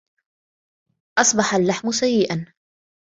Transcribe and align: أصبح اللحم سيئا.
أصبح 1.17 1.53
اللحم 1.55 1.91
سيئا. 1.91 2.53